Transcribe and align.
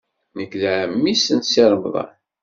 Nekk 0.37 0.53
d 0.61 0.63
ɛemmi-s 0.73 1.25
n 1.37 1.39
Si 1.49 1.63
Remḍan. 1.71 2.11